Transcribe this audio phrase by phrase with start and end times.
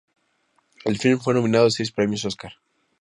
[0.83, 2.53] El film fue nominado a seis premios Oscar.